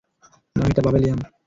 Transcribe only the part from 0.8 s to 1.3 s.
Bubble yam.